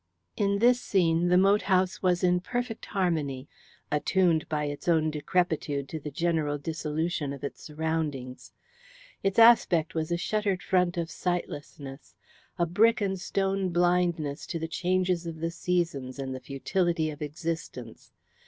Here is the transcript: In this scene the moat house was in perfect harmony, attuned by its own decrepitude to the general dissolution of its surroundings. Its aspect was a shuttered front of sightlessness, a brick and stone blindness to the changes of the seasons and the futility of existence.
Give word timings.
In 0.35 0.57
this 0.57 0.81
scene 0.81 1.27
the 1.27 1.37
moat 1.37 1.61
house 1.61 2.01
was 2.01 2.23
in 2.23 2.39
perfect 2.39 2.87
harmony, 2.87 3.47
attuned 3.91 4.49
by 4.49 4.65
its 4.65 4.87
own 4.87 5.11
decrepitude 5.11 5.87
to 5.89 5.99
the 5.99 6.09
general 6.09 6.57
dissolution 6.57 7.31
of 7.33 7.43
its 7.43 7.61
surroundings. 7.61 8.51
Its 9.21 9.37
aspect 9.37 9.93
was 9.93 10.11
a 10.11 10.17
shuttered 10.17 10.63
front 10.63 10.97
of 10.97 11.11
sightlessness, 11.11 12.15
a 12.57 12.65
brick 12.65 12.99
and 12.99 13.19
stone 13.21 13.69
blindness 13.69 14.47
to 14.47 14.57
the 14.57 14.67
changes 14.67 15.27
of 15.27 15.35
the 15.39 15.51
seasons 15.51 16.17
and 16.17 16.33
the 16.33 16.39
futility 16.39 17.11
of 17.11 17.21
existence. 17.21 18.11